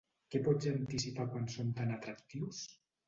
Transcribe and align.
Què 0.35 0.39
pots 0.47 0.69
anticipar 0.71 1.27
quan 1.35 1.45
són 1.57 1.69
tan 1.81 1.93
atractius? 1.99 2.65